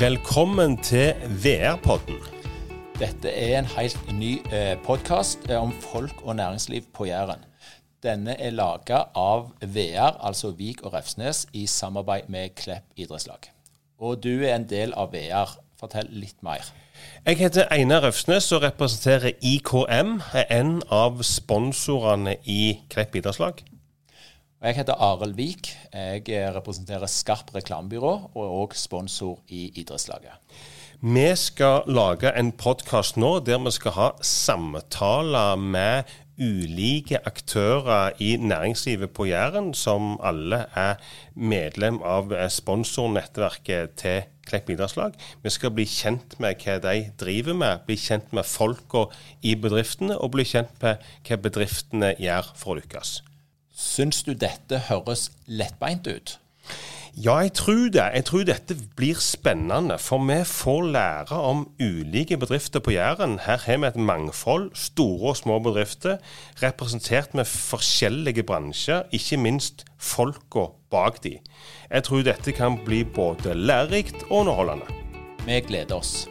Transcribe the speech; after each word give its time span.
Velkommen 0.00 0.78
til 0.80 1.12
VR-podden. 1.44 2.16
Dette 2.96 3.28
er 3.28 3.58
en 3.58 3.66
helt 3.74 4.12
ny 4.16 4.38
eh, 4.48 4.78
podkast 4.80 5.44
om 5.52 5.74
folk 5.76 6.22
og 6.22 6.38
næringsliv 6.38 6.86
på 6.96 7.04
Jæren. 7.04 7.42
Denne 8.02 8.32
er 8.40 8.54
laga 8.56 9.02
av 9.12 9.50
VR, 9.60 10.16
altså 10.24 10.54
Vik 10.56 10.80
og 10.88 10.94
Refsnes, 10.94 11.42
i 11.52 11.66
samarbeid 11.66 12.32
med 12.32 12.54
Klepp 12.56 12.96
idrettslag. 12.96 13.50
Og 13.98 14.22
du 14.24 14.40
er 14.40 14.54
en 14.54 14.64
del 14.70 14.96
av 14.96 15.12
VR. 15.12 15.52
Fortell 15.76 16.08
litt 16.16 16.40
mer. 16.40 16.64
Jeg 17.26 17.36
heter 17.36 17.68
Einar 17.68 18.00
Røfsnes 18.06 18.48
og 18.56 18.64
representerer 18.64 19.36
IKM, 19.42 20.16
en 20.48 20.78
av 20.88 21.20
sponsorene 21.28 22.38
i 22.48 22.78
Klepp 22.88 23.20
idrettslag. 23.20 23.60
Jeg 24.60 24.76
heter 24.76 24.98
Arild 25.00 25.38
Vik. 25.38 25.70
Jeg 25.96 26.50
representerer 26.52 27.08
Skarp 27.08 27.48
reklamebyrå 27.54 28.10
og 28.34 28.40
er 28.44 28.56
òg 28.60 28.74
sponsor 28.76 29.38
i 29.48 29.70
idrettslaget. 29.80 30.36
Vi 31.00 31.22
skal 31.40 31.88
lage 31.88 32.28
en 32.36 32.50
podkast 32.52 33.16
nå 33.16 33.38
der 33.40 33.56
vi 33.64 33.72
skal 33.72 33.94
ha 33.96 34.08
samtaler 34.20 35.56
med 35.56 36.12
ulike 36.36 37.22
aktører 37.24 38.20
i 38.20 38.34
næringslivet 38.36 39.14
på 39.16 39.30
Jæren, 39.30 39.72
som 39.72 40.18
alle 40.20 40.66
er 40.76 41.00
medlem 41.32 42.02
av 42.04 42.28
sponsornettverket 42.52 43.96
til 43.96 44.28
Klepp 44.44 44.68
idrettslag. 44.76 45.16
Vi 45.40 45.54
skal 45.56 45.72
bli 45.72 45.88
kjent 45.88 46.36
med 46.42 46.60
hva 46.60 46.76
de 46.84 47.08
driver 47.16 47.56
med, 47.56 47.86
bli 47.88 47.96
kjent 47.96 48.28
med 48.36 48.44
folka 48.44 49.06
i 49.40 49.56
bedriftene, 49.56 50.20
og 50.20 50.34
bli 50.36 50.44
kjent 50.44 50.76
med 50.84 51.00
hva 51.24 51.42
bedriftene 51.48 52.12
gjør 52.20 52.52
for 52.60 52.74
å 52.74 52.80
lykkes. 52.82 53.20
Syns 53.80 54.20
du 54.26 54.34
dette 54.36 54.76
høres 54.90 55.30
lettbeint 55.48 56.04
ut? 56.10 56.36
Ja, 57.16 57.38
jeg 57.42 57.54
tror 57.58 57.88
det. 57.92 58.04
Jeg 58.14 58.24
tror 58.28 58.44
dette 58.44 58.76
blir 58.96 59.18
spennende. 59.24 59.96
For 59.98 60.20
vi 60.28 60.36
får 60.46 60.82
lære 60.92 61.38
om 61.52 61.64
ulike 61.80 62.36
bedrifter 62.36 62.80
på 62.84 62.92
Jæren. 62.94 63.38
Her 63.46 63.56
har 63.64 63.78
vi 63.80 63.88
et 63.88 63.96
mangfold, 63.96 64.70
store 64.74 65.32
og 65.32 65.36
små 65.36 65.58
bedrifter, 65.58 66.18
representert 66.62 67.34
med 67.34 67.44
forskjellige 67.44 68.42
bransjer, 68.42 69.02
ikke 69.12 69.36
minst 69.36 69.84
folka 69.98 70.70
bak 70.90 71.22
de. 71.24 71.38
Jeg 71.90 72.04
tror 72.04 72.22
dette 72.22 72.52
kan 72.52 72.78
bli 72.84 73.04
både 73.04 73.54
lærerikt 73.54 74.22
og 74.28 74.44
underholdende. 74.44 74.86
Vi 75.46 75.60
gleder 75.60 75.94
oss. 75.94 76.28